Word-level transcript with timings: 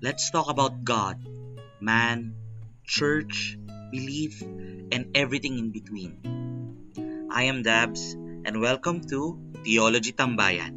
Let's 0.00 0.32
talk 0.32 0.48
about 0.48 0.80
God, 0.80 1.20
man, 1.76 2.32
church, 2.88 3.60
belief, 3.92 4.40
and 4.40 5.12
everything 5.12 5.60
in 5.60 5.76
between. 5.76 7.28
I 7.28 7.44
am 7.44 7.60
Dabs, 7.60 8.16
and 8.16 8.64
welcome 8.64 9.04
to 9.12 9.36
Theology 9.60 10.16
Tambayan. 10.16 10.72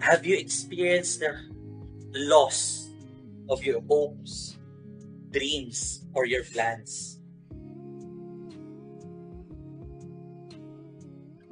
Have 0.00 0.24
you 0.24 0.40
experienced 0.40 1.20
the 1.20 1.36
loss 2.24 2.88
of 3.52 3.60
your 3.60 3.84
hopes, 3.84 4.56
dreams, 5.28 6.08
or 6.16 6.24
your 6.24 6.40
plans? 6.42 7.17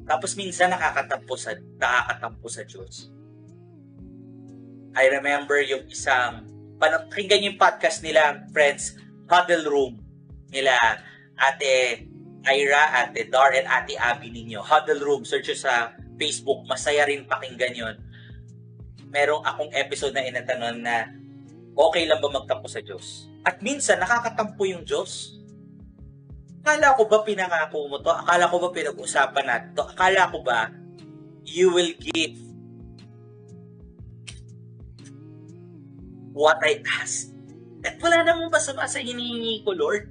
Tapos 0.07 0.39
minsan 0.39 0.71
nakakatampo 0.71 1.35
sa, 1.35 1.59
nakakatampo 1.59 2.47
sa 2.47 2.63
Diyos. 2.63 3.11
I 4.97 5.13
remember 5.13 5.61
yung 5.61 5.85
isang, 5.91 6.47
pakinggan 6.79 7.45
yung 7.53 7.59
podcast 7.61 8.01
nila, 8.01 8.47
friends, 8.55 8.97
Huddle 9.27 9.67
Room, 9.67 10.01
nila 10.55 10.73
Ate 11.37 12.07
Ira, 12.47 13.05
Ate 13.05 13.27
Dar, 13.27 13.53
and 13.53 13.67
Ate 13.67 13.99
Abby 13.99 14.31
ninyo. 14.31 14.63
Huddle 14.63 15.03
Room, 15.03 15.27
search 15.27 15.53
sa 15.59 15.93
Facebook, 16.17 16.65
masaya 16.65 17.05
rin 17.05 17.27
pakinggan 17.29 17.75
yon. 17.77 17.97
Merong 19.13 19.45
akong 19.45 19.75
episode 19.75 20.15
na 20.17 20.25
inatanong 20.25 20.81
na 20.81 21.11
okay 21.77 22.09
lang 22.09 22.23
ba 22.23 22.33
magtampo 22.33 22.71
sa 22.71 22.81
Diyos? 22.81 23.29
At 23.45 23.61
minsan, 23.61 24.01
nakakatampo 24.01 24.65
yung 24.65 24.87
Diyos. 24.87 25.36
Akala 26.67 26.99
ko 26.99 27.07
ba 27.07 27.23
pinangako 27.23 27.87
mo 27.87 28.03
to? 28.03 28.11
Akala 28.11 28.51
ko 28.51 28.59
ba 28.59 28.75
pinag-usapan 28.75 29.47
natin 29.47 29.71
to? 29.79 29.87
Akala 29.87 30.27
ko 30.35 30.43
ba 30.43 30.67
you 31.47 31.71
will 31.71 31.95
give 31.95 32.35
what 36.35 36.59
I 36.67 36.83
ask? 36.99 37.31
At 37.87 38.03
wala 38.03 38.27
namang 38.27 38.51
masama 38.51 38.83
sa 38.91 38.99
hinihingi 38.99 39.63
ko, 39.63 39.79
Lord. 39.79 40.11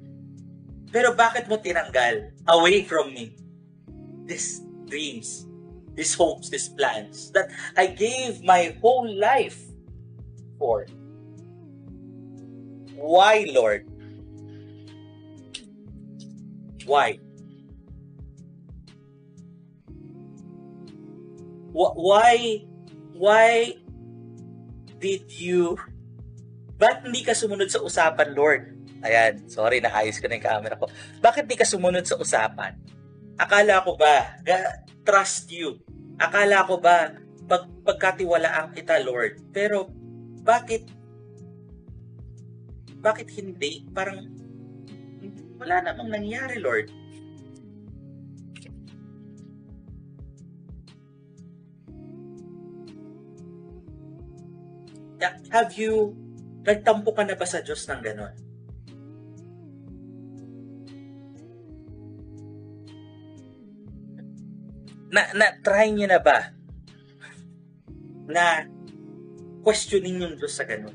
Pero 0.95 1.11
bakit 1.11 1.51
mo 1.51 1.59
tinanggal 1.59 2.31
away 2.47 2.87
from 2.87 3.11
me 3.11 3.35
these 4.23 4.63
dreams, 4.87 5.43
these 5.91 6.15
hopes, 6.15 6.47
these 6.47 6.71
plans 6.71 7.35
that 7.35 7.51
I 7.75 7.91
gave 7.91 8.39
my 8.47 8.79
whole 8.79 9.03
life 9.03 9.59
for? 10.55 10.87
Why, 12.95 13.43
Lord? 13.51 13.91
Why? 16.85 17.19
Why 21.75 22.63
why 23.17 23.75
did 25.01 25.27
you 25.35 25.75
Ba't 26.75 27.07
hindi 27.07 27.23
ka 27.23 27.31
sumunod 27.31 27.71
sa 27.71 27.79
usapan, 27.79 28.35
Lord? 28.35 28.75
Ayan, 28.99 29.47
sorry, 29.47 29.79
naayos 29.79 30.19
ko 30.19 30.27
na 30.27 30.35
yung 30.35 30.43
camera 30.43 30.75
ko. 30.75 30.91
Bakit 31.23 31.47
hindi 31.47 31.55
ka 31.55 31.67
sumunod 31.67 32.03
sa 32.03 32.19
usapan? 32.19 32.75
Akala 33.39 33.79
ko 33.87 33.95
ba, 33.95 34.35
trust 35.07 35.55
you. 35.55 35.79
Akala 36.19 36.67
ko 36.67 36.83
ba, 36.83 37.15
pag, 37.47 37.63
pagkatiwalaan 37.87 38.75
kita, 38.75 38.99
Lord. 39.07 39.39
Pero, 39.55 39.87
bakit, 40.43 40.83
bakit 42.99 43.31
hindi? 43.39 43.87
Parang, 43.95 44.34
wala 45.59 45.81
namang 45.83 46.11
nangyari, 46.11 46.59
Lord. 46.59 46.91
Have 55.55 55.71
you, 55.79 56.11
nagtampo 56.67 57.15
ka 57.15 57.23
na 57.23 57.39
ba 57.39 57.47
sa 57.47 57.63
Diyos 57.63 57.87
ng 57.87 58.01
ganon? 58.03 58.35
Na, 65.15 65.31
na, 65.31 65.47
try 65.63 65.95
niyo 65.95 66.11
na 66.11 66.19
ba 66.19 66.51
na 68.27 68.67
questioning 69.63 70.19
yung 70.19 70.35
Diyos 70.35 70.59
sa 70.59 70.67
ganon? 70.67 70.91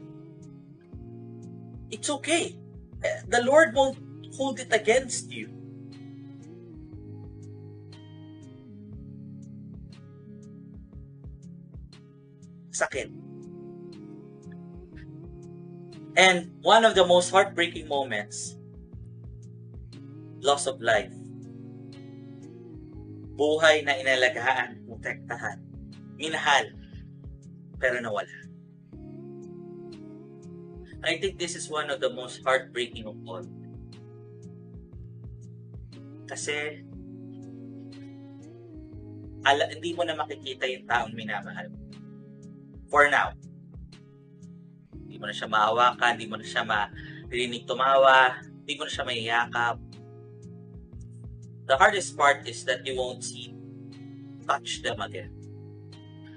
It's 1.88 2.12
okay. 2.12 2.60
The 3.00 3.41
Lord 3.41 3.72
won't 3.72 4.09
hold 4.40 4.56
it 4.56 4.72
against 4.72 5.28
you. 5.28 5.52
Sakit. 12.72 13.12
And 16.16 16.56
one 16.64 16.88
of 16.88 16.96
the 16.96 17.04
most 17.04 17.28
heartbreaking 17.28 17.84
moments, 17.84 18.56
loss 20.40 20.64
of 20.64 20.80
life. 20.80 21.12
Buhay 23.36 23.84
na 23.84 23.92
inalagaan, 24.00 24.88
protektahan, 24.88 25.60
minahal, 26.16 26.72
pero 27.76 28.00
nawala. 28.00 28.32
I 31.04 31.20
think 31.20 31.36
this 31.36 31.52
is 31.56 31.68
one 31.68 31.92
of 31.92 32.00
the 32.00 32.08
most 32.08 32.40
heartbreaking 32.40 33.04
of 33.04 33.20
all. 33.28 33.44
Kasi 36.30 36.86
ala, 39.42 39.66
hindi 39.66 39.91
mo 39.91 40.06
na 40.06 40.14
makikita 40.14 40.62
yung 40.70 40.86
taong 40.86 41.10
minamahal 41.10 41.66
mo. 41.74 41.82
For 42.86 43.10
now. 43.10 43.34
Hindi 44.94 45.19
mo 45.19 45.26
na 45.26 45.34
siya 45.34 45.50
maawakan, 45.50 46.14
hindi 46.14 46.30
mo 46.30 46.38
na 46.38 46.46
siya 46.46 46.62
marinig 46.62 47.66
tumawa, 47.66 48.38
hindi 48.62 48.78
mo 48.78 48.86
na 48.86 48.94
siya 48.94 49.06
maiyakap. 49.10 49.76
The 51.66 51.74
hardest 51.74 52.14
part 52.14 52.46
is 52.46 52.62
that 52.70 52.86
you 52.86 52.94
won't 52.94 53.26
see, 53.26 53.50
touch 54.46 54.86
them 54.86 55.02
again, 55.02 55.34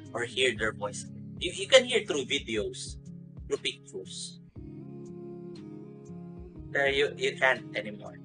or 0.10 0.26
hear 0.26 0.58
their 0.58 0.74
voice. 0.74 1.06
You, 1.38 1.54
you 1.54 1.70
can 1.70 1.86
hear 1.86 2.02
through 2.06 2.26
videos, 2.26 2.98
through 3.46 3.62
pictures. 3.62 4.42
Pero 6.74 6.90
you, 6.90 7.14
you 7.18 7.38
can't 7.38 7.70
anymore 7.78 8.23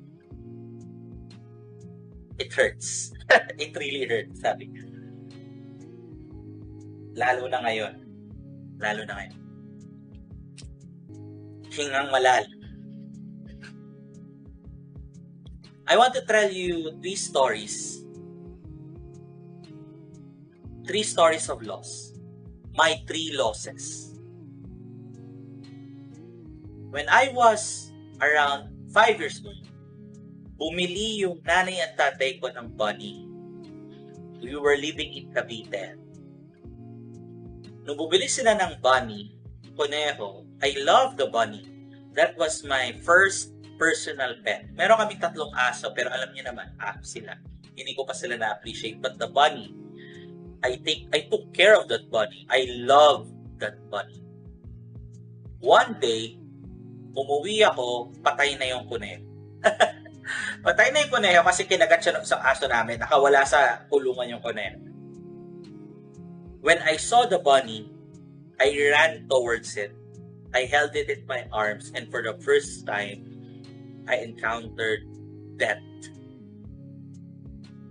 it 2.38 2.52
hurts. 2.54 3.12
it 3.58 3.74
really 3.76 4.06
hurts, 4.06 4.40
sabi. 4.40 4.70
Lalo 7.18 7.50
na 7.50 7.60
ngayon. 7.66 7.94
Lalo 8.78 9.02
na 9.04 9.14
ngayon. 9.18 9.36
Hingang 11.74 12.10
malal. 12.14 12.46
I 15.88 15.96
want 15.96 16.14
to 16.14 16.22
tell 16.22 16.50
you 16.50 16.94
three 17.02 17.16
stories. 17.16 18.04
Three 20.86 21.02
stories 21.02 21.48
of 21.50 21.60
loss. 21.62 22.12
My 22.72 23.02
three 23.06 23.34
losses. 23.34 24.14
When 26.88 27.08
I 27.08 27.32
was 27.34 27.92
around 28.20 28.72
five 28.92 29.20
years 29.20 29.42
old, 29.44 29.67
bumili 30.58 31.22
yung 31.22 31.38
nanay 31.46 31.78
at 31.78 31.94
tatay 31.94 32.42
ko 32.42 32.50
ng 32.50 32.74
bunny. 32.74 33.24
We 34.42 34.58
were 34.58 34.74
living 34.74 35.14
in 35.14 35.30
Cavite. 35.30 35.94
Nung 37.86 37.96
bumili 37.96 38.26
sila 38.26 38.58
ng 38.58 38.82
bunny, 38.82 39.38
Conejo, 39.78 40.44
I 40.58 40.74
love 40.82 41.14
the 41.14 41.30
bunny. 41.30 41.62
That 42.18 42.34
was 42.34 42.66
my 42.66 42.98
first 43.06 43.54
personal 43.78 44.34
pet. 44.42 44.66
Meron 44.74 44.98
kami 44.98 45.14
tatlong 45.22 45.54
aso, 45.54 45.94
pero 45.94 46.10
alam 46.10 46.34
niyo 46.34 46.50
naman, 46.50 46.74
ah, 46.82 46.98
sila. 46.98 47.38
Hindi 47.78 47.94
ko 47.94 48.02
pa 48.02 48.12
sila 48.12 48.34
na-appreciate. 48.34 48.98
But 48.98 49.22
the 49.22 49.30
bunny, 49.30 49.70
I 50.66 50.82
take, 50.82 51.06
I 51.14 51.30
took 51.30 51.54
care 51.54 51.78
of 51.78 51.86
that 51.94 52.10
bunny. 52.10 52.42
I 52.50 52.66
love 52.82 53.30
that 53.62 53.78
bunny. 53.86 54.18
One 55.62 56.02
day, 56.02 56.34
umuwi 57.14 57.62
ako, 57.62 58.10
patay 58.26 58.58
na 58.58 58.74
yung 58.74 58.90
kuneho. 58.90 59.22
Patay 60.64 60.92
na 60.92 61.04
yung 61.04 61.12
kuneho 61.12 61.40
kasi 61.44 61.64
kinagat 61.64 62.00
siya 62.04 62.20
sa 62.24 62.40
aso 62.44 62.68
namin. 62.68 63.00
Nakawala 63.00 63.44
sa 63.44 63.84
kulungan 63.88 64.38
yung 64.38 64.42
kuneho. 64.44 64.76
When 66.60 66.82
I 66.82 66.98
saw 66.98 67.24
the 67.24 67.38
bunny, 67.38 67.86
I 68.58 68.74
ran 68.90 69.30
towards 69.30 69.78
it. 69.78 69.94
I 70.50 70.66
held 70.66 70.96
it 70.96 71.12
in 71.12 71.28
my 71.28 71.44
arms 71.52 71.92
and 71.92 72.08
for 72.08 72.24
the 72.24 72.34
first 72.40 72.88
time, 72.88 73.24
I 74.08 74.24
encountered 74.24 75.04
death. 75.60 75.84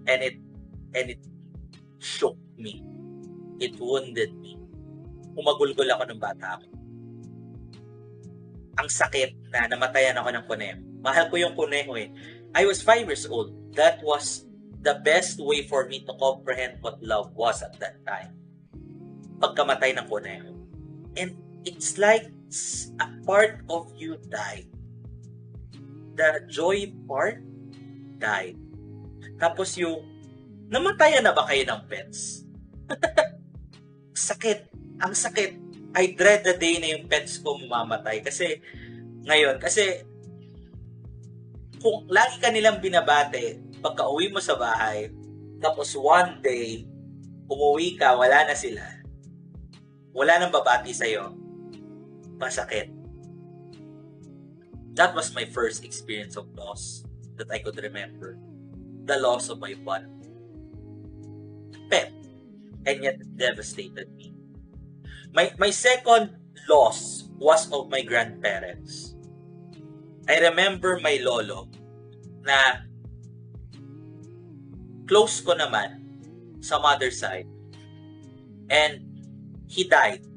And 0.09 0.19
it 0.23 0.37
and 0.97 1.13
it 1.13 1.21
shook 2.01 2.35
me. 2.57 2.81
It 3.61 3.77
wounded 3.77 4.33
me. 4.41 4.57
Umagulgol 5.37 5.87
ako 5.93 6.03
ng 6.09 6.19
bata 6.21 6.57
ako. 6.57 6.67
Ang 8.77 8.89
sakit 8.89 9.53
na 9.53 9.69
namatayan 9.69 10.17
ako 10.17 10.29
ng 10.33 10.45
kuneho 10.49 10.86
Mahal 11.01 11.29
ko 11.29 11.35
yung 11.37 11.53
kuneho 11.53 11.93
eh. 11.97 12.09
I 12.57 12.65
was 12.65 12.81
five 12.81 13.05
years 13.05 13.29
old. 13.29 13.53
That 13.77 14.01
was 14.01 14.47
the 14.81 14.97
best 15.03 15.37
way 15.41 15.65
for 15.65 15.85
me 15.85 16.01
to 16.05 16.13
comprehend 16.17 16.81
what 16.81 17.01
love 17.03 17.33
was 17.35 17.61
at 17.61 17.77
that 17.81 18.01
time. 18.05 18.33
Pagkamatay 19.37 19.97
ng 19.97 20.07
kuneho. 20.09 20.51
And 21.17 21.37
it's 21.65 21.97
like 21.97 22.29
a 23.01 23.07
part 23.25 23.61
of 23.69 23.91
you 23.97 24.17
died. 24.31 24.69
The 26.17 26.45
joy 26.49 26.93
part 27.05 27.43
died. 28.17 28.57
Tapos 29.37 29.77
yung, 29.77 30.01
namatayan 30.71 31.21
na 31.21 31.33
ba 31.33 31.45
kayo 31.45 31.61
ng 31.67 31.81
pets? 31.85 32.47
sakit. 34.29 34.73
Ang 34.97 35.13
sakit. 35.13 35.51
I 35.93 36.13
dread 36.17 36.41
the 36.45 36.57
day 36.57 36.81
na 36.81 36.97
yung 36.97 37.05
pets 37.05 37.37
ko 37.37 37.57
mamamatay. 37.57 38.25
Kasi, 38.25 38.61
ngayon, 39.25 39.61
kasi, 39.61 40.05
kung 41.81 42.09
lagi 42.09 42.37
ka 42.41 42.49
nilang 42.49 42.81
binabate, 42.81 43.61
pagka 43.81 44.09
uwi 44.09 44.33
mo 44.33 44.41
sa 44.41 44.57
bahay, 44.57 45.13
tapos 45.61 45.93
one 45.97 46.41
day, 46.41 46.85
umuwi 47.49 47.97
ka, 47.97 48.13
wala 48.13 48.45
na 48.45 48.53
sila. 48.53 48.83
Wala 50.13 50.41
nang 50.41 50.53
babati 50.53 50.93
sa'yo. 50.93 51.33
Masakit. 52.37 52.89
That 54.97 55.13
was 55.13 55.33
my 55.37 55.45
first 55.45 55.85
experience 55.85 56.33
of 56.33 56.49
loss 56.57 57.05
that 57.37 57.49
I 57.53 57.61
could 57.61 57.77
remember. 57.77 58.41
The 59.05 59.21
loss 59.21 59.49
of 59.53 59.61
my 59.61 59.77
one 59.85 60.09
pet. 61.89 62.11
And 62.87 63.03
yet 63.03 63.19
devastated 63.37 64.09
me. 64.15 64.33
My, 65.35 65.53
my 65.59 65.69
second 65.69 66.33
loss 66.65 67.29
was 67.37 67.69
of 67.71 67.89
my 67.89 68.01
grandparents. 68.01 69.06
I 70.27 70.43
remember 70.43 70.99
my 70.99 71.23
lolo 71.23 71.71
na 72.43 72.83
close 75.07 75.39
ko 75.39 75.55
naman 75.55 76.03
sa 76.59 76.83
mother 76.83 77.07
side. 77.07 77.47
And 78.67 79.07
he 79.71 79.87
died 79.87 80.27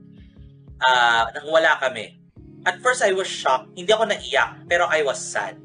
uh, 0.79 1.27
nang 1.35 1.51
wala 1.51 1.75
kami. 1.83 2.23
At 2.63 2.79
first, 2.79 3.03
I 3.03 3.11
was 3.11 3.27
shocked. 3.27 3.73
Hindi 3.75 3.91
ako 3.91 4.05
naiyak, 4.07 4.69
pero 4.71 4.87
I 4.87 5.03
was 5.03 5.19
sad. 5.19 5.57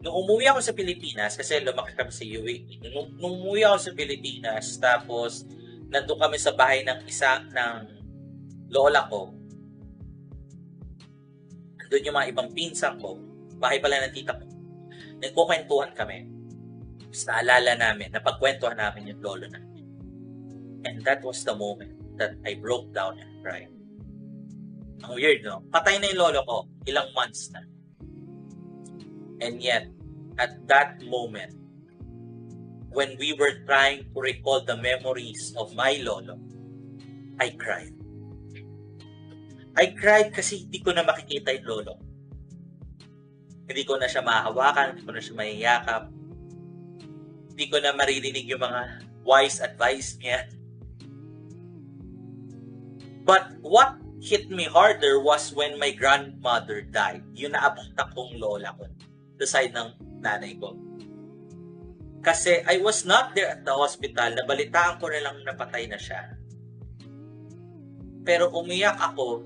Nung 0.00 0.24
umuwi 0.24 0.48
ako 0.50 0.60
sa 0.60 0.72
Pilipinas, 0.72 1.36
kasi 1.36 1.60
lumaki 1.64 1.96
kami 1.96 2.12
sa 2.12 2.24
UAE, 2.24 2.80
nung, 2.92 3.08
nung 3.16 3.34
umuwi 3.40 3.64
ako 3.64 3.78
sa 3.80 3.92
Pilipinas, 3.96 4.76
tapos 4.76 5.48
nandun 5.88 6.20
kami 6.20 6.36
sa 6.36 6.52
bahay 6.52 6.84
ng 6.84 7.06
isa 7.08 7.40
ng 7.40 7.76
lola 8.72 9.04
ko, 9.08 9.32
nandun 11.80 12.04
yung 12.04 12.16
mga 12.16 12.28
ibang 12.32 12.48
pinsan 12.52 12.96
ko, 13.00 13.16
bahay 13.64 13.80
pala 13.80 14.04
ng 14.04 14.12
tita 14.12 14.36
ko, 14.36 14.44
nagkukwentuhan 15.24 15.96
kami. 15.96 16.28
Tapos 17.00 17.24
naalala 17.24 17.72
namin, 17.80 18.12
napagkwentuhan 18.12 18.76
namin 18.76 19.16
yung 19.16 19.20
lolo 19.24 19.48
namin. 19.48 19.84
And 20.84 21.00
that 21.08 21.24
was 21.24 21.40
the 21.48 21.56
moment 21.56 21.96
that 22.20 22.36
I 22.44 22.60
broke 22.60 22.92
down 22.92 23.16
and 23.16 23.40
cried. 23.40 23.72
Ang 25.08 25.16
weird, 25.16 25.40
no? 25.40 25.64
Patay 25.72 25.96
na 25.96 26.12
yung 26.12 26.20
lolo 26.20 26.40
ko. 26.44 26.56
Ilang 26.84 27.08
months 27.16 27.48
na. 27.56 27.64
And 29.40 29.64
yet, 29.64 29.88
at 30.36 30.60
that 30.68 31.00
moment, 31.08 31.56
when 32.92 33.16
we 33.16 33.32
were 33.32 33.64
trying 33.64 34.04
to 34.12 34.16
recall 34.20 34.60
the 34.60 34.76
memories 34.76 35.56
of 35.56 35.72
my 35.72 35.96
lolo, 36.04 36.36
I 37.40 37.56
cried. 37.56 37.96
I 39.74 39.90
cried 39.96 40.30
kasi 40.30 40.68
hindi 40.68 40.78
ko 40.78 40.94
na 40.94 41.02
makikita 41.02 41.50
yung 41.58 41.66
lolo. 41.66 42.03
Hindi 43.64 43.82
ko 43.88 43.96
na 43.96 44.08
siya 44.08 44.20
mahawakan, 44.20 44.96
hindi 44.96 45.02
ko 45.08 45.12
na 45.12 45.22
siya 45.24 45.34
mahiyakap. 45.40 46.02
Hindi 47.54 47.64
ko 47.70 47.76
na 47.80 47.96
maririnig 47.96 48.46
yung 48.50 48.60
mga 48.60 48.82
wise 49.24 49.64
advice 49.64 50.20
niya. 50.20 50.44
But 53.24 53.56
what 53.64 53.96
hit 54.20 54.52
me 54.52 54.68
harder 54.68 55.20
was 55.20 55.52
when 55.56 55.80
my 55.80 55.92
grandmother 55.96 56.84
died. 56.84 57.24
Yun 57.32 57.56
naabot 57.56 57.88
akong 57.96 58.36
lola 58.36 58.76
ko. 58.76 58.84
The 59.40 59.48
side 59.48 59.72
ng 59.72 60.20
nanay 60.20 60.60
ko. 60.60 60.76
Kasi 62.24 62.64
I 62.64 62.80
was 62.80 63.04
not 63.04 63.36
there 63.36 63.52
at 63.52 63.64
the 63.64 63.72
hospital. 63.72 64.32
Nabalitaan 64.32 65.00
ko 65.00 65.08
na 65.12 65.24
lang 65.24 65.40
napatay 65.44 65.88
na 65.88 66.00
siya. 66.00 66.36
Pero 68.24 68.48
umiyak 68.52 68.96
ako 68.96 69.44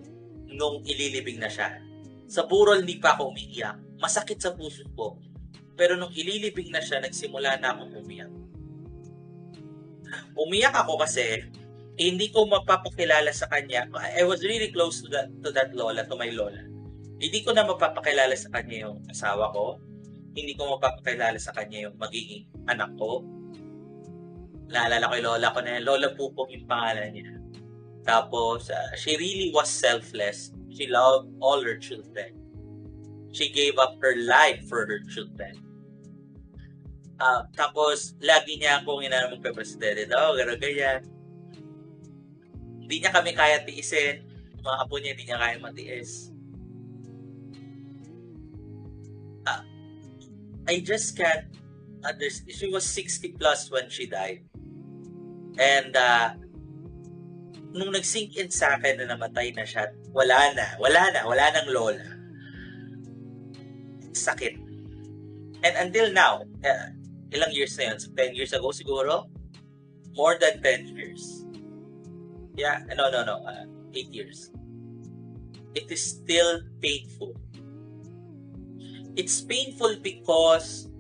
nung 0.55 0.83
ililibing 0.87 1.43
na 1.43 1.51
siya. 1.51 1.83
Sa 2.31 2.47
burol, 2.47 2.87
hindi 2.87 3.03
pa 3.03 3.19
ako 3.19 3.35
umiiyak. 3.35 3.88
Masakit 3.99 4.39
sa 4.39 4.55
puso 4.55 4.87
ko. 4.95 5.19
Pero 5.79 5.95
nung 5.95 6.11
ililibing 6.11 6.75
na 6.75 6.83
siya, 6.83 6.99
nagsimula 6.99 7.59
na 7.63 7.75
akong 7.75 7.95
umiyak. 8.03 8.31
Umiyak 10.35 10.75
ako 10.75 10.99
kasi 11.03 11.47
hindi 11.99 12.31
ko 12.31 12.47
mapapakilala 12.47 13.35
sa 13.35 13.51
kanya. 13.51 13.91
I 14.15 14.23
was 14.23 14.47
really 14.47 14.71
close 14.71 15.03
to 15.03 15.11
that, 15.11 15.31
to 15.43 15.51
that 15.51 15.75
lola, 15.75 16.07
to 16.07 16.15
my 16.15 16.31
lola. 16.31 16.63
Hindi 17.19 17.43
ko 17.43 17.51
na 17.51 17.67
mapapakilala 17.67 18.39
sa 18.39 18.55
kanya 18.55 18.87
yung 18.87 19.03
asawa 19.11 19.51
ko. 19.51 19.83
Hindi 20.39 20.55
ko 20.55 20.79
mapapakilala 20.79 21.35
sa 21.43 21.51
kanya 21.51 21.91
yung 21.91 21.99
magiging 21.99 22.47
anak 22.71 22.95
ko. 22.95 23.27
Naalala 24.71 25.11
ko 25.11 25.15
yung 25.19 25.27
lola 25.27 25.51
ko 25.51 25.59
na 25.59 25.71
yan. 25.75 25.83
Lola 25.83 26.09
Pupong 26.15 26.51
yung 26.55 26.67
pangalan 26.71 27.11
niya. 27.11 27.35
Tapos, 28.07 28.71
uh, 28.71 28.95
she 28.95 29.19
really 29.19 29.51
was 29.51 29.67
selfless. 29.67 30.55
She 30.71 30.87
loved 30.87 31.35
all 31.43 31.59
her 31.67 31.83
children. 31.83 32.38
She 33.33 33.53
gave 33.53 33.77
up 33.77 34.01
her 34.01 34.17
life 34.17 34.65
for 34.69 34.89
her 34.89 35.01
children. 35.09 35.61
Uh, 37.19 37.45
tapos, 37.53 38.15
lagi 38.23 38.63
niya 38.63 38.81
akong 38.81 39.03
inanamang 39.03 39.43
pe-presidente 39.43 40.07
daw, 40.07 40.39
gano'n 40.39 40.59
ganyan 40.59 41.03
hindi 42.89 43.05
niya 43.05 43.13
kami 43.13 43.37
kaya 43.37 43.61
tiisin. 43.69 44.25
Mga 44.65 44.77
apo 44.81 44.97
niya 44.97 45.13
hindi 45.13 45.29
niya 45.29 45.37
kaya 45.37 45.61
matiis. 45.61 46.33
Uh, 49.45 49.61
I 50.65 50.81
just 50.81 51.13
can't 51.13 51.53
understand. 52.01 52.49
She 52.49 52.73
was 52.73 52.89
60 52.89 53.37
plus 53.37 53.69
when 53.69 53.93
she 53.93 54.09
died. 54.09 54.49
And 55.61 55.93
uh, 55.93 56.41
nung 57.77 57.93
nag-sink 57.93 58.41
in 58.41 58.49
sa 58.49 58.81
akin 58.81 59.05
na 59.05 59.13
namatay 59.13 59.53
na 59.53 59.69
siya, 59.69 59.93
wala 60.17 60.57
na, 60.57 60.81
wala 60.81 61.13
na, 61.13 61.29
wala 61.29 61.45
nang 61.53 61.69
lola. 61.69 62.09
Sakit. 64.19 64.59
And 65.63 65.75
until 65.79 66.11
now, 66.11 66.43
uh, 66.67 66.89
ilang 67.31 67.55
years 67.55 67.79
na 67.79 67.95
yun? 67.95 67.99
10 67.99 68.35
years 68.35 68.53
ago 68.55 68.71
siguro? 68.75 69.31
More 70.19 70.35
than 70.39 70.59
10 70.63 70.99
years 70.99 71.49
Yeah, 72.59 72.83
no, 72.99 73.07
no, 73.07 73.23
no. 73.23 73.39
Uh, 73.47 73.71
eight 73.95 74.11
years. 74.11 74.51
It 75.79 75.87
is 75.95 76.03
still 76.03 76.59
painful. 76.83 77.39
It's 79.15 79.41
painful 79.47 80.03
because 80.03 80.91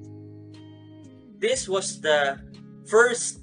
this 1.42 1.66
was 1.66 1.98
the 1.98 2.38
first 2.86 3.42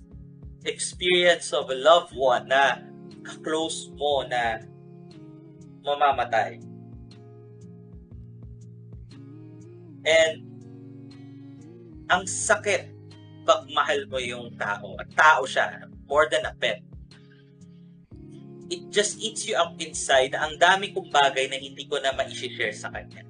experience 0.63 1.51
of 1.51 1.67
a 1.69 1.75
loved 1.75 2.15
one 2.15 2.47
na 2.47 2.79
close 3.43 3.91
mo 3.99 4.23
na 4.23 4.63
mamamatay. 5.83 6.63
And 10.05 10.45
ang 12.09 12.29
sakit 12.29 12.93
pag 13.45 13.65
mahal 13.73 14.05
mo 14.09 14.21
yung 14.21 14.53
tao. 14.57 14.97
At 15.01 15.09
tao 15.17 15.45
siya, 15.45 15.89
more 16.05 16.29
than 16.29 16.45
a 16.45 16.53
pet 16.53 16.85
it 18.69 18.89
just 18.89 19.21
eats 19.21 19.45
you 19.47 19.55
up 19.55 19.77
inside 19.77 20.33
na 20.33 20.49
ang 20.49 20.57
dami 20.57 20.89
kong 20.89 21.13
bagay 21.13 21.45
na 21.49 21.57
hindi 21.61 21.85
ko 21.85 22.01
na 22.01 22.13
ma-share 22.17 22.73
sa 22.73 22.89
kanya. 22.89 23.21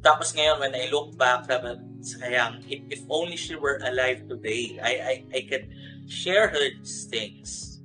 Tapos 0.00 0.32
ngayon, 0.32 0.56
when 0.62 0.72
I 0.72 0.88
look 0.88 1.12
back, 1.18 1.44
sabi, 1.44 1.76
sayang, 2.00 2.64
if, 2.70 2.80
if 2.88 3.02
only 3.10 3.36
she 3.36 3.58
were 3.58 3.82
alive 3.84 4.24
today, 4.24 4.78
I, 4.80 4.92
I, 4.96 5.14
I 5.34 5.40
can 5.44 5.68
share 6.08 6.48
her 6.48 6.66
these 6.80 7.04
things. 7.10 7.80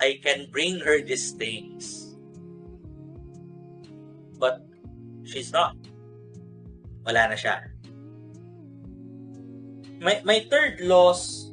I 0.00 0.18
can 0.22 0.50
bring 0.50 0.80
her 0.82 1.02
these 1.02 1.30
things. 1.36 2.16
But, 4.38 4.66
she's 5.22 5.52
not. 5.52 5.77
Wala 7.08 7.32
na 7.32 7.36
siya. 7.40 7.64
My, 9.98 10.20
my 10.28 10.44
third 10.52 10.84
loss 10.84 11.48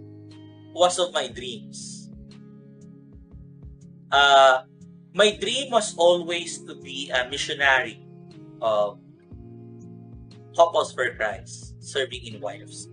was 0.76 1.00
of 1.00 1.16
my 1.16 1.32
dreams 1.32 1.96
uh, 4.16 4.64
my 5.14 5.36
dream 5.36 5.72
was 5.72 5.96
always 5.98 6.64
to 6.64 6.76
be 6.80 7.12
a 7.12 7.28
missionary 7.30 8.00
of 8.62 9.00
couples 10.56 10.92
for 10.96 11.12
Christ, 11.16 11.76
serving 11.84 12.24
in 12.24 12.40
wives. 12.40 12.88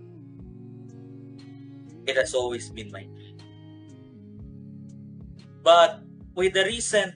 It 2.05 2.17
has 2.17 2.35
always 2.35 2.69
been 2.69 2.91
my 2.91 3.07
dream. 3.07 3.37
But 5.63 6.03
with 6.35 6.53
the 6.53 6.67
recent 6.67 7.15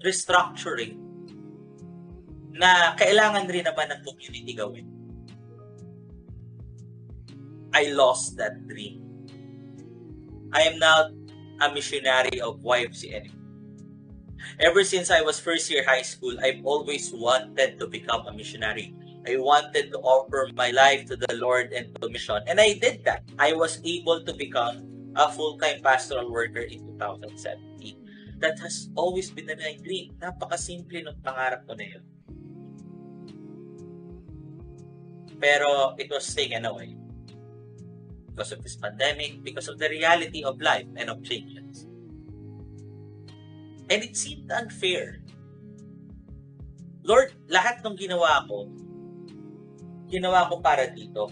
restructuring 0.00 0.96
na 2.52 2.92
kailangan 2.96 3.48
rin 3.48 3.64
naman 3.64 3.88
ng 3.92 4.00
community 4.04 4.52
gawin. 4.52 4.86
I 7.72 7.88
lost 7.96 8.36
that 8.36 8.68
dream. 8.68 9.00
I 10.52 10.68
am 10.68 10.76
now 10.76 11.08
a 11.64 11.72
missionary 11.72 12.40
of 12.44 12.60
YFCN. 12.60 13.32
Ever 14.60 14.84
since 14.84 15.08
I 15.08 15.24
was 15.24 15.40
first 15.40 15.70
year 15.72 15.80
high 15.80 16.04
school, 16.04 16.36
I've 16.44 16.60
always 16.66 17.08
wanted 17.14 17.80
to 17.80 17.86
become 17.88 18.28
a 18.28 18.32
missionary. 18.34 18.92
I 19.24 19.38
wanted 19.38 19.94
to 19.94 19.98
offer 20.02 20.50
my 20.52 20.74
life 20.74 21.06
to 21.06 21.16
the 21.16 21.32
Lord 21.38 21.72
and 21.72 21.94
to 22.02 22.10
mission. 22.10 22.42
And 22.50 22.60
I 22.60 22.74
did 22.74 23.06
that. 23.06 23.22
I 23.38 23.54
was 23.54 23.80
able 23.86 24.20
to 24.26 24.34
become 24.34 24.84
a 25.14 25.30
full-time 25.30 25.80
pastoral 25.80 26.28
worker 26.28 26.66
in 26.66 26.84
2017. 26.98 27.96
That 28.42 28.58
has 28.58 28.90
always 28.98 29.30
been 29.30 29.46
my 29.46 29.78
dream. 29.78 30.18
Napakasimple 30.18 31.06
ng 31.06 31.22
pangarap 31.22 31.62
ko 31.64 31.78
na 31.78 31.86
yun. 31.86 32.02
Pero 35.42 35.98
it 35.98 36.06
was 36.06 36.22
taken 36.30 36.62
away 36.62 36.94
because 38.30 38.54
of 38.54 38.62
this 38.62 38.78
pandemic, 38.78 39.42
because 39.42 39.66
of 39.66 39.76
the 39.82 39.90
reality 39.90 40.46
of 40.46 40.62
life 40.62 40.86
and 40.94 41.10
of 41.10 41.18
changes. 41.26 41.90
And 43.90 44.06
it 44.06 44.14
seemed 44.14 44.46
unfair. 44.48 45.18
Lord, 47.02 47.34
lahat 47.50 47.82
ng 47.82 47.98
ginawa 47.98 48.46
ko, 48.46 48.70
ginawa 50.06 50.46
ko 50.46 50.62
para 50.62 50.86
dito. 50.86 51.26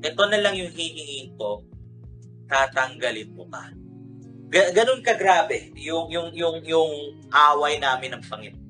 Ito 0.00 0.22
na 0.30 0.38
lang 0.38 0.54
yung 0.54 0.70
hihingin 0.70 1.34
ko, 1.34 1.66
tatanggalin 2.46 3.34
mo 3.34 3.50
ka. 3.50 3.74
Ga- 4.46 4.70
ganun 4.70 5.02
ka 5.02 5.18
grabe 5.18 5.74
yung, 5.74 6.06
yung, 6.08 6.30
yung, 6.30 6.62
yung 6.62 6.92
away 7.34 7.82
namin 7.82 8.14
ng 8.14 8.22
Panginoon. 8.22 8.64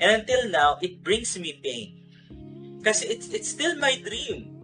And 0.00 0.24
until 0.24 0.48
now, 0.48 0.80
it 0.80 1.04
brings 1.04 1.36
me 1.36 1.60
pain. 1.60 2.03
Kasi 2.84 3.08
it's, 3.08 3.32
it's 3.32 3.48
still 3.48 3.80
my 3.80 3.96
dream 3.96 4.54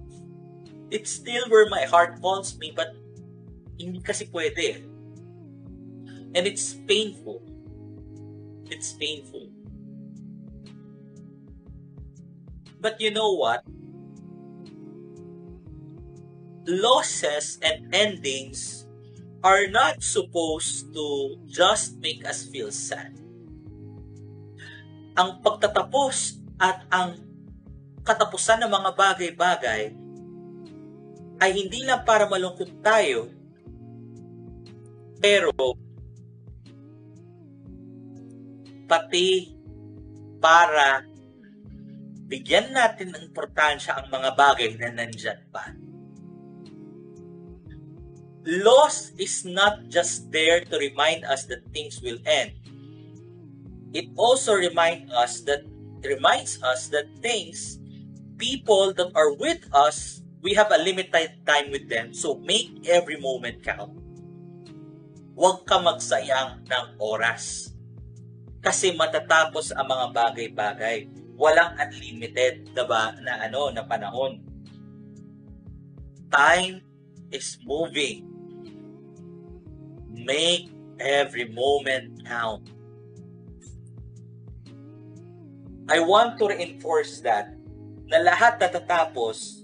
it's 0.91 1.11
still 1.11 1.47
where 1.49 1.71
my 1.71 1.87
heart 1.87 2.21
calls 2.21 2.59
me, 2.59 2.75
but 2.75 2.93
hindi 3.79 4.03
kasi 4.03 4.27
pwede. 4.35 4.83
And 6.35 6.47
it's 6.47 6.75
painful. 6.87 7.43
It's 8.71 8.93
painful. 8.95 9.51
But 12.83 13.01
you 13.01 13.11
know 13.11 13.35
what? 13.35 13.63
Losses 16.67 17.59
and 17.63 17.91
endings 17.95 18.87
are 19.43 19.67
not 19.67 20.03
supposed 20.03 20.93
to 20.93 21.39
just 21.49 21.99
make 21.99 22.23
us 22.27 22.45
feel 22.47 22.71
sad. 22.71 23.17
Ang 25.17 25.41
pagtatapos 25.43 26.39
at 26.61 26.85
ang 26.93 27.19
katapusan 28.11 28.67
ng 28.67 28.73
mga 28.75 28.91
bagay-bagay 28.99 29.83
ay 31.41 31.51
hindi 31.55 31.87
lang 31.87 32.03
para 32.03 32.27
malungkot 32.27 32.83
tayo, 32.83 33.31
pero 35.23 35.55
pati 38.91 39.55
para 40.43 41.07
bigyan 42.31 42.75
natin 42.75 43.15
ng 43.15 43.31
importansya 43.31 43.99
ang 43.99 44.07
mga 44.11 44.31
bagay 44.35 44.69
na 44.75 44.91
nandyan 44.91 45.41
pa. 45.51 45.71
Loss 48.47 49.15
is 49.21 49.45
not 49.45 49.87
just 49.87 50.31
there 50.33 50.65
to 50.65 50.75
remind 50.81 51.23
us 51.29 51.45
that 51.47 51.61
things 51.75 52.01
will 52.01 52.19
end. 52.25 52.57
It 53.93 54.09
also 54.17 54.57
remind 54.57 55.13
us 55.13 55.43
that 55.45 55.67
reminds 56.07 56.63
us 56.63 56.89
that 56.95 57.11
things, 57.21 57.80
people 58.41 58.97
that 58.97 59.13
are 59.13 59.37
with 59.37 59.61
us 59.77 60.21
we 60.41 60.57
have 60.57 60.73
a 60.73 60.81
limited 60.81 61.45
time 61.45 61.69
with 61.71 61.89
them, 61.89 62.13
so 62.17 62.41
make 62.41 62.73
every 62.89 63.21
moment 63.21 63.61
count. 63.61 63.93
Huwag 65.37 65.65
ka 65.69 65.81
magsayang 65.81 66.65
ng 66.65 66.87
oras. 67.01 67.73
Kasi 68.61 68.93
matatapos 68.93 69.73
ang 69.73 69.89
mga 69.89 70.07
bagay-bagay. 70.13 70.99
Walang 71.37 71.77
unlimited 71.81 72.69
na, 72.77 72.85
ba, 72.85 73.17
na, 73.25 73.49
ano, 73.49 73.73
na 73.73 73.85
panahon. 73.85 74.45
Time 76.29 76.85
is 77.33 77.57
moving. 77.65 78.29
Make 80.13 80.69
every 81.01 81.49
moment 81.49 82.21
count. 82.29 82.69
I 85.89 86.05
want 86.05 86.37
to 86.39 86.53
reinforce 86.53 87.25
that 87.25 87.60
na 88.11 88.19
lahat 88.19 88.59
natatapos 88.59 89.63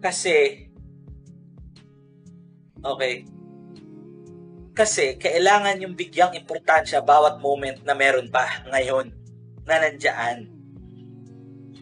kasi, 0.00 0.64
okay, 2.80 3.28
kasi 4.72 5.20
kailangan 5.20 5.84
yung 5.84 5.92
bigyang 5.92 6.32
importansya 6.32 7.04
bawat 7.04 7.36
moment 7.44 7.84
na 7.84 7.92
meron 7.92 8.32
pa 8.32 8.64
ngayon 8.72 9.12
na 9.68 9.76
nandiyan. 9.84 10.48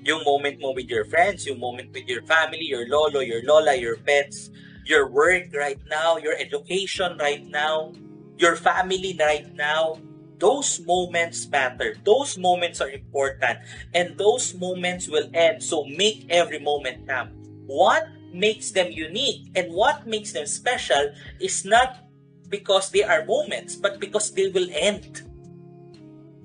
Yung 0.02 0.26
moment 0.26 0.58
mo 0.58 0.74
with 0.74 0.90
your 0.90 1.06
friends, 1.06 1.46
yung 1.46 1.62
moment 1.62 1.94
with 1.94 2.10
your 2.10 2.26
family, 2.26 2.66
your 2.66 2.90
lolo, 2.90 3.22
your 3.22 3.46
lola, 3.46 3.78
your 3.78 4.02
pets, 4.02 4.50
your 4.82 5.06
work 5.06 5.54
right 5.54 5.78
now, 5.86 6.18
your 6.18 6.34
education 6.34 7.14
right 7.22 7.46
now, 7.46 7.94
your 8.34 8.58
family 8.58 9.14
right 9.14 9.46
now, 9.54 10.02
those 10.38 10.80
moments 10.86 11.46
matter. 11.50 11.94
Those 12.04 12.38
moments 12.38 12.80
are 12.80 12.90
important. 12.90 13.58
And 13.94 14.16
those 14.16 14.54
moments 14.54 15.08
will 15.08 15.28
end. 15.34 15.62
So 15.62 15.84
make 15.84 16.26
every 16.30 16.58
moment 16.58 17.06
count 17.06 17.38
what 17.68 18.08
makes 18.32 18.72
them 18.72 18.88
unique 18.90 19.52
and 19.54 19.68
what 19.72 20.08
makes 20.08 20.32
them 20.32 20.48
special 20.48 21.12
is 21.38 21.68
not 21.68 22.08
because 22.48 22.90
they 22.90 23.04
are 23.04 23.28
moments, 23.28 23.76
but 23.76 24.00
because 24.00 24.32
they 24.32 24.48
will 24.48 24.66
end. 24.72 25.20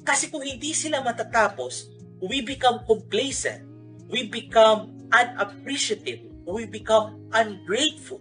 Kasi 0.03 0.27
kung 0.27 0.43
hindi 0.43 0.75
sila 0.75 0.99
matatapos, 0.99 1.87
we 2.19 2.43
become 2.43 2.83
complacent. 2.83 3.63
We 4.11 4.27
become 4.27 4.91
unappreciative. 5.15 6.27
We 6.43 6.67
become 6.67 7.31
ungrateful. 7.31 8.19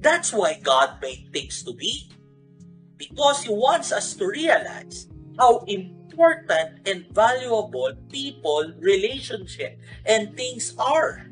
That's 0.00 0.32
why 0.32 0.56
God 0.64 1.04
made 1.04 1.28
things 1.36 1.60
to 1.68 1.76
be. 1.76 2.08
Because 3.14 3.46
He 3.46 3.54
wants 3.54 3.94
us 3.94 4.18
to 4.18 4.26
realize 4.26 5.06
how 5.38 5.62
important 5.70 6.82
and 6.82 7.06
valuable 7.14 7.94
people, 8.10 8.74
relationship, 8.82 9.78
and 10.02 10.34
things 10.34 10.74
are. 10.74 11.30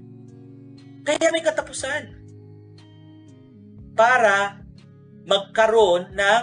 Kaya 1.02 1.34
may 1.34 1.42
katapusan. 1.42 2.14
Para 3.98 4.62
magkaroon 5.26 6.14
ng 6.14 6.42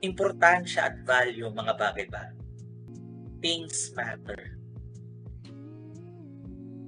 importansya 0.00 0.88
at 0.88 0.96
value 1.04 1.52
mga 1.52 1.76
bagay-bagay. 1.76 2.40
Things 3.44 3.92
matter. 3.92 4.56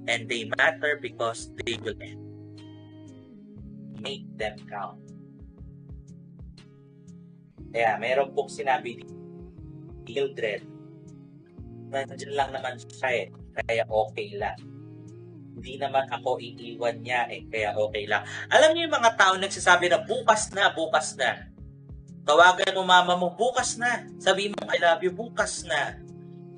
And 0.09 0.25
they 0.25 0.49
matter 0.57 0.97
because 0.97 1.53
they 1.61 1.77
will 1.77 1.97
end. 2.01 2.25
Make 4.01 4.25
them 4.37 4.57
count. 4.65 5.14
Kaya 7.75 7.99
meron 7.99 8.31
pong 8.31 8.47
sinabi 8.47 9.03
ni 9.03 9.05
Mildred, 10.07 10.63
nandiyan 11.91 12.31
lang 12.31 12.49
naman 12.55 12.79
siya 12.79 13.09
eh, 13.11 13.27
kaya 13.51 13.83
okay 13.91 14.31
lang 14.39 14.55
hindi 15.55 15.79
naman 15.79 16.03
ako 16.11 16.35
iiwan 16.37 16.99
niya 16.99 17.31
eh, 17.31 17.47
kaya 17.47 17.71
okay 17.79 18.03
lang. 18.05 18.27
Alam 18.51 18.75
niyo 18.75 18.91
yung 18.91 18.95
mga 18.99 19.15
tao 19.15 19.33
nagsasabi 19.39 19.87
na 19.87 20.03
bukas 20.03 20.51
na, 20.51 20.67
bukas 20.75 21.15
na. 21.15 21.47
Tawagan 22.27 22.75
mo 22.75 22.83
mama 22.83 23.15
mo, 23.15 23.31
bukas 23.31 23.79
na. 23.79 24.03
Sabi 24.19 24.51
mo, 24.51 24.59
I 24.67 24.77
love 24.83 24.99
you, 24.99 25.15
bukas 25.15 25.63
na. 25.63 25.95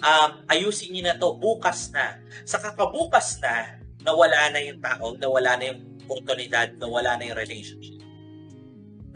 Um, 0.02 0.42
ayusin 0.50 0.98
niyo 0.98 1.14
na 1.14 1.16
to, 1.22 1.38
bukas 1.38 1.94
na. 1.94 2.18
Sa 2.42 2.58
kakabukas 2.58 3.38
na, 3.38 3.78
nawala 4.02 4.50
na 4.50 4.60
yung 4.66 4.82
tao, 4.82 5.14
nawala 5.14 5.62
na 5.62 5.76
yung 5.76 5.82
oportunidad, 6.10 6.74
nawala 6.82 7.22
na 7.22 7.30
yung 7.30 7.38
relationship. 7.38 7.97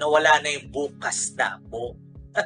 Nawala 0.02 0.42
na 0.42 0.50
yung 0.50 0.74
bukas 0.74 1.38
na 1.38 1.62
mo. 1.70 1.94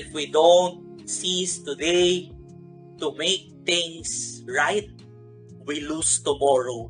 If 0.00 0.08
we 0.16 0.32
don't 0.32 1.04
seize 1.04 1.60
today 1.60 2.32
to 2.96 3.12
make 3.20 3.52
things 3.68 4.40
right, 4.48 4.88
we 5.68 5.84
lose 5.84 6.24
tomorrow 6.24 6.88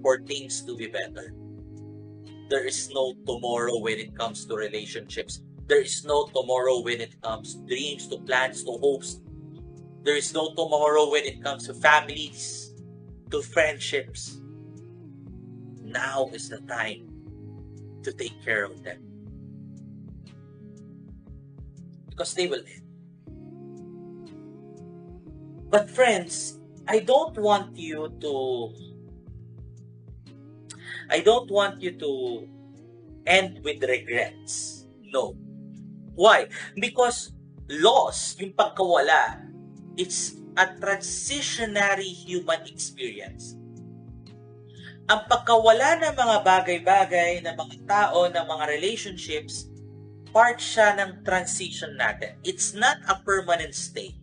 for 0.00 0.24
things 0.24 0.64
to 0.64 0.72
be 0.72 0.88
better. 0.88 1.36
There 2.48 2.64
is 2.64 2.88
no 2.88 3.12
tomorrow 3.28 3.76
when 3.76 4.00
it 4.00 4.16
comes 4.16 4.48
to 4.48 4.56
relationships. 4.56 5.44
There 5.68 5.84
is 5.84 6.00
no 6.04 6.32
tomorrow 6.32 6.80
when 6.80 7.04
it 7.04 7.20
comes 7.20 7.56
to 7.56 7.60
dreams, 7.68 8.08
to 8.08 8.24
plans, 8.24 8.64
to 8.64 8.72
hopes. 8.80 9.20
There 10.00 10.16
is 10.16 10.32
no 10.32 10.56
tomorrow 10.56 11.12
when 11.12 11.24
it 11.28 11.44
comes 11.44 11.68
to 11.68 11.74
families, 11.76 12.72
to 13.32 13.40
friendships. 13.40 14.40
Now 15.84 16.28
is 16.32 16.48
the 16.48 16.64
time 16.64 17.13
to 18.04 18.12
take 18.12 18.36
care 18.44 18.64
of 18.64 18.84
them. 18.84 19.00
Because 22.08 22.34
they 22.34 22.46
will 22.46 22.62
end. 22.62 22.84
But 25.70 25.90
friends, 25.90 26.60
I 26.86 27.00
don't 27.00 27.34
want 27.36 27.76
you 27.76 28.12
to 28.20 28.70
I 31.10 31.20
don't 31.20 31.50
want 31.50 31.82
you 31.82 31.92
to 32.00 32.48
end 33.26 33.60
with 33.64 33.82
regrets. 33.82 34.86
No. 35.12 35.36
Why? 36.14 36.48
Because 36.78 37.32
loss, 37.68 38.38
yung 38.38 38.52
pagkawala, 38.54 39.42
it's 39.96 40.38
a 40.56 40.66
transitionary 40.78 42.06
human 42.06 42.62
experience. 42.70 43.56
Ang 45.04 45.28
pagkawala 45.28 46.00
ng 46.00 46.16
mga 46.16 46.36
bagay-bagay, 46.40 47.44
ng 47.44 47.52
mga 47.52 47.76
tao, 47.84 48.24
ng 48.24 48.46
mga 48.48 48.64
relationships, 48.72 49.68
part 50.32 50.56
siya 50.56 50.96
ng 50.96 51.20
transition 51.20 51.92
natin. 52.00 52.40
It's 52.40 52.72
not 52.72 53.04
a 53.04 53.20
permanent 53.20 53.76
state. 53.76 54.16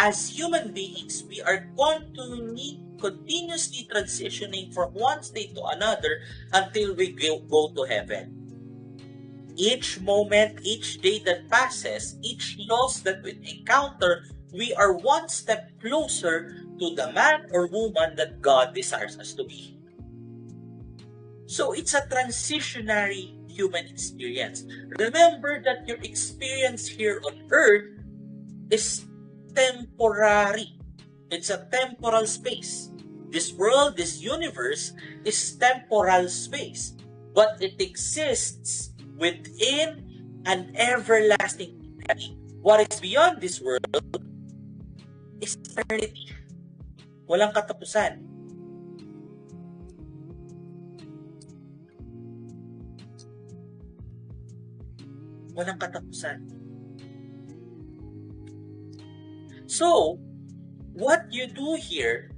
As 0.00 0.32
human 0.32 0.72
beings, 0.72 1.28
we 1.28 1.44
are 1.44 1.68
continually, 1.76 2.80
continuously 2.96 3.84
transitioning 3.92 4.72
from 4.72 4.96
one 4.96 5.20
state 5.20 5.52
to 5.52 5.64
another 5.68 6.24
until 6.56 6.96
we 6.96 7.12
go 7.12 7.68
to 7.76 7.82
heaven. 7.84 8.32
Each 9.60 10.00
moment, 10.00 10.64
each 10.64 11.04
day 11.04 11.20
that 11.28 11.52
passes, 11.52 12.16
each 12.24 12.56
loss 12.64 13.04
that 13.04 13.20
we 13.20 13.36
encounter, 13.44 14.24
we 14.56 14.72
are 14.72 14.96
one 14.96 15.28
step 15.28 15.68
closer 15.84 16.65
to 16.78 16.94
the 16.94 17.12
man 17.12 17.48
or 17.52 17.66
woman 17.66 18.16
that 18.16 18.40
God 18.40 18.74
desires 18.74 19.18
us 19.18 19.32
to 19.34 19.44
be. 19.44 19.76
So 21.46 21.72
it's 21.72 21.94
a 21.94 22.02
transitionary 22.02 23.38
human 23.48 23.86
experience. 23.86 24.64
Remember 24.98 25.62
that 25.62 25.86
your 25.88 25.98
experience 26.02 26.86
here 26.88 27.22
on 27.24 27.46
earth 27.50 27.96
is 28.70 29.06
temporary. 29.54 30.76
It's 31.30 31.50
a 31.50 31.66
temporal 31.70 32.26
space. 32.26 32.90
This 33.30 33.52
world, 33.52 33.96
this 33.96 34.20
universe 34.20 34.92
is 35.24 35.56
temporal 35.56 36.28
space, 36.28 36.94
but 37.34 37.58
it 37.60 37.80
exists 37.80 38.90
within 39.18 40.04
an 40.46 40.74
everlasting. 40.76 42.02
What 42.62 42.82
is 42.86 43.00
beyond 43.00 43.40
this 43.40 43.60
world 43.60 43.86
is 45.40 45.56
eternity. 45.76 46.30
Walang 47.26 47.50
katapusan. 47.50 48.22
Walang 55.58 55.78
katapusan. 55.82 56.46
So, 59.66 60.22
what 60.94 61.26
you 61.34 61.50
do 61.50 61.74
here, 61.74 62.30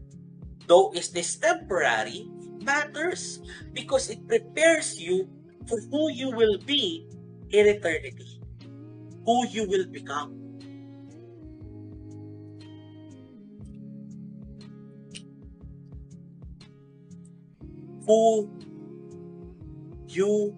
though 0.64 0.90
is 0.97 1.12
this 1.12 1.37
temporary, 1.37 2.25
matters 2.64 3.45
because 3.76 4.09
it 4.09 4.25
prepares 4.26 4.97
you 4.97 5.28
for 5.68 5.76
who 5.92 6.09
you 6.11 6.33
will 6.33 6.57
be 6.64 7.04
in 7.52 7.68
eternity, 7.68 8.40
who 9.25 9.47
you 9.52 9.68
will 9.68 9.87
become. 9.92 10.38
Who 18.09 18.49
you 20.09 20.57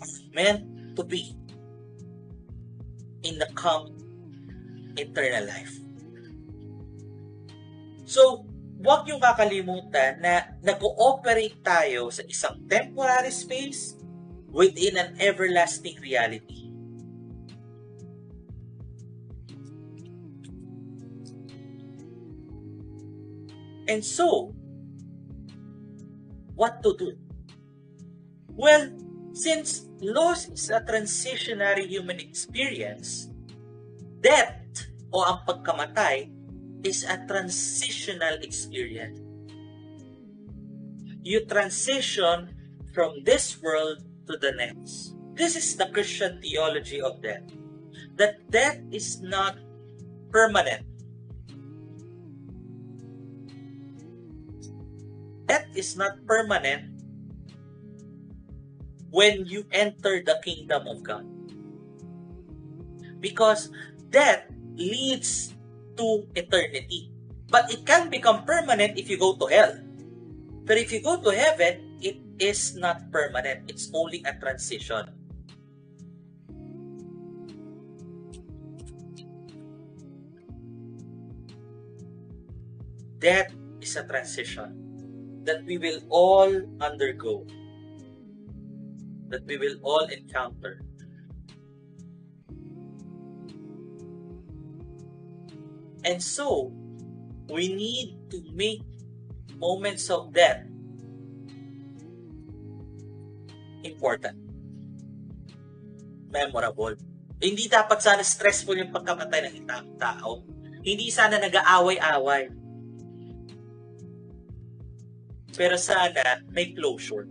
are 0.00 0.16
meant 0.32 0.96
to 0.96 1.04
be 1.04 1.36
in 3.20 3.36
the 3.36 3.52
come 3.52 3.92
eternal 4.96 5.44
life. 5.44 5.76
So, 8.08 8.48
huwag 8.80 9.04
yung 9.12 9.20
kakalimutan 9.20 10.24
na 10.24 10.56
nag-ooperate 10.64 11.60
tayo 11.60 12.08
sa 12.08 12.24
isang 12.24 12.64
temporary 12.64 13.34
space 13.34 14.00
within 14.48 14.96
an 14.96 15.20
everlasting 15.20 16.00
reality. 16.00 16.72
And 23.86 24.02
so, 24.02 24.56
what 26.56 26.82
to 26.82 26.96
do? 26.96 27.12
Well, 28.56 28.88
since 29.36 29.84
loss 30.00 30.48
is 30.48 30.72
a 30.72 30.80
transitionary 30.80 31.86
human 31.86 32.18
experience, 32.18 33.28
death 34.24 34.88
o 35.12 35.20
ang 35.22 35.44
pagkamatay 35.44 36.32
is 36.80 37.04
a 37.04 37.20
transitional 37.28 38.40
experience. 38.40 39.20
You 41.20 41.44
transition 41.44 42.56
from 42.96 43.20
this 43.28 43.60
world 43.60 44.00
to 44.24 44.40
the 44.40 44.56
next. 44.56 45.12
This 45.36 45.52
is 45.52 45.76
the 45.76 45.92
Christian 45.92 46.40
theology 46.40 47.04
of 47.04 47.20
death. 47.20 47.44
That 48.16 48.40
death 48.48 48.80
is 48.88 49.20
not 49.20 49.60
permanent. 50.32 50.88
Death 55.46 55.70
is 55.78 55.94
not 55.94 56.18
permanent 56.26 56.90
when 59.14 59.46
you 59.46 59.62
enter 59.70 60.18
the 60.26 60.42
kingdom 60.42 60.90
of 60.90 61.06
God. 61.06 61.22
Because 63.22 63.70
death 64.10 64.50
leads 64.74 65.54
to 65.96 66.26
eternity. 66.34 67.14
But 67.46 67.70
it 67.70 67.86
can 67.86 68.10
become 68.10 68.42
permanent 68.42 68.98
if 68.98 69.08
you 69.08 69.16
go 69.16 69.38
to 69.38 69.46
hell. 69.46 69.78
But 70.66 70.78
if 70.82 70.90
you 70.90 71.00
go 71.00 71.22
to 71.22 71.30
heaven, 71.30 71.98
it 72.02 72.18
is 72.42 72.74
not 72.74 73.06
permanent. 73.14 73.70
It's 73.70 73.88
only 73.94 74.26
a 74.26 74.34
transition. 74.34 75.14
Death 83.22 83.54
is 83.80 83.94
a 83.94 84.02
transition 84.02 84.85
that 85.46 85.64
we 85.64 85.78
will 85.78 86.02
all 86.10 86.50
undergo, 86.82 87.46
that 89.30 89.46
we 89.46 89.56
will 89.56 89.78
all 89.82 90.04
encounter. 90.10 90.82
And 96.06 96.22
so, 96.22 96.70
we 97.50 97.74
need 97.74 98.30
to 98.30 98.42
make 98.54 98.82
moments 99.58 100.10
of 100.10 100.34
death 100.34 100.66
important. 103.86 104.34
Memorable. 106.30 106.98
Hindi 107.38 107.70
dapat 107.70 108.02
sana 108.02 108.26
stressful 108.26 108.74
yung 108.74 108.90
pagkamatay 108.90 109.46
ng 109.46 109.54
isang 109.62 109.86
tao. 109.94 110.42
Hindi 110.82 111.06
sana 111.14 111.38
nag-aaway-away. 111.38 112.65
Pero 115.56 115.80
sana 115.80 116.44
may 116.52 116.76
closure. 116.76 117.26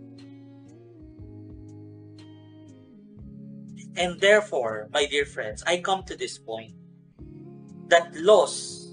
And 3.96 4.20
therefore, 4.20 4.90
my 4.92 5.06
dear 5.06 5.24
friends, 5.24 5.64
I 5.64 5.80
come 5.80 6.04
to 6.04 6.18
this 6.18 6.36
point 6.36 6.76
that 7.88 8.12
loss 8.20 8.92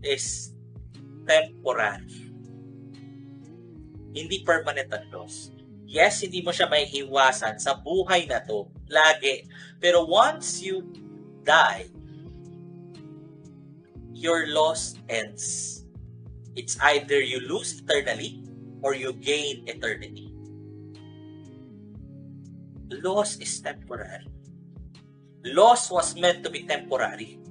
is 0.00 0.54
temporary. 1.28 2.32
Hindi 4.16 4.44
permanent 4.44 4.88
ang 4.92 5.06
loss. 5.12 5.52
Yes, 5.84 6.24
hindi 6.24 6.40
mo 6.40 6.56
siya 6.56 6.72
may 6.72 6.88
iwasan 6.88 7.60
sa 7.60 7.76
buhay 7.76 8.24
na 8.24 8.40
to, 8.40 8.64
lagi. 8.88 9.44
Pero 9.76 10.08
once 10.08 10.64
you 10.64 10.88
die, 11.44 11.92
your 14.22 14.46
loss 14.54 14.94
ends. 15.10 15.82
It's 16.54 16.78
either 16.78 17.18
you 17.18 17.42
lose 17.42 17.82
eternally 17.82 18.46
or 18.80 18.94
you 18.94 19.12
gain 19.18 19.66
eternity. 19.66 20.30
Loss 23.02 23.42
is 23.42 23.58
temporary. 23.58 24.30
Loss 25.42 25.90
was 25.90 26.14
meant 26.14 26.46
to 26.46 26.50
be 26.54 26.62
temporary. 26.62 27.42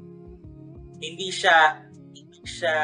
Hindi 1.01 1.27
siya 1.27 1.83
hindi 2.15 2.41
siya 2.47 2.75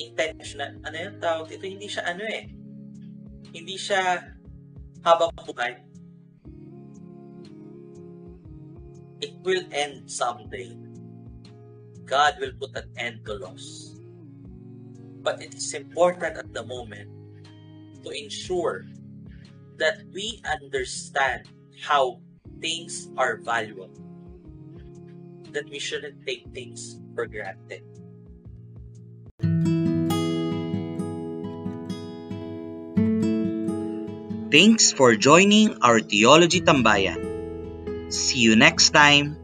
intentional, 0.00 0.80
ano 0.82 0.96
yung 0.96 1.18
tawag 1.20 1.46
dito, 1.50 1.66
hindi 1.68 1.86
siya 1.86 2.04
ano 2.08 2.24
eh, 2.24 2.48
hindi 3.52 3.76
siya 3.76 4.32
habang 5.04 5.30
buhay. 5.34 5.91
It 9.22 9.38
will 9.46 9.62
end 9.70 10.10
someday. 10.10 10.74
God 12.04 12.42
will 12.42 12.50
put 12.58 12.74
an 12.74 12.90
end 12.98 13.22
to 13.30 13.38
loss. 13.38 13.94
But 15.22 15.38
it 15.38 15.54
is 15.54 15.72
important 15.78 16.42
at 16.42 16.50
the 16.50 16.66
moment 16.66 17.06
to 18.02 18.10
ensure 18.10 18.82
that 19.78 20.02
we 20.10 20.42
understand 20.42 21.46
how 21.78 22.18
things 22.58 23.08
are 23.16 23.38
valuable. 23.38 23.94
That 25.54 25.70
we 25.70 25.78
shouldn't 25.78 26.26
take 26.26 26.50
things 26.50 26.98
for 27.14 27.30
granted. 27.30 27.86
Thanks 34.50 34.90
for 34.90 35.14
joining 35.14 35.78
our 35.80 36.02
Theology 36.02 36.60
Tambayan. 36.60 37.31
See 38.12 38.38
you 38.38 38.54
next 38.54 38.90
time. 38.90 39.41